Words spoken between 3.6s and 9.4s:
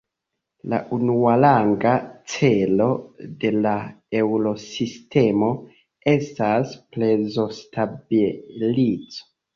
la Eŭrosistemo estas prezostabileco.